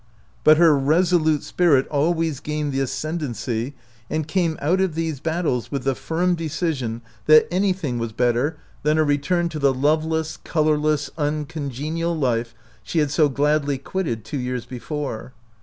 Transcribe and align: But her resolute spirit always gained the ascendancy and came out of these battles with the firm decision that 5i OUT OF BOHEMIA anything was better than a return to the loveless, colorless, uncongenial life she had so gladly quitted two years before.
But 0.43 0.57
her 0.57 0.75
resolute 0.75 1.43
spirit 1.43 1.87
always 1.89 2.39
gained 2.39 2.71
the 2.73 2.79
ascendancy 2.79 3.75
and 4.09 4.27
came 4.27 4.57
out 4.59 4.81
of 4.81 4.95
these 4.95 5.19
battles 5.19 5.71
with 5.71 5.83
the 5.83 5.93
firm 5.93 6.33
decision 6.33 7.03
that 7.27 7.35
5i 7.35 7.35
OUT 7.35 7.37
OF 7.37 7.43
BOHEMIA 7.51 7.55
anything 7.63 7.99
was 7.99 8.11
better 8.11 8.57
than 8.81 8.97
a 8.97 9.03
return 9.03 9.47
to 9.49 9.59
the 9.59 9.71
loveless, 9.75 10.37
colorless, 10.37 11.11
uncongenial 11.19 12.15
life 12.17 12.55
she 12.81 12.97
had 12.97 13.11
so 13.11 13.29
gladly 13.29 13.77
quitted 13.77 14.25
two 14.25 14.39
years 14.39 14.65
before. 14.65 15.33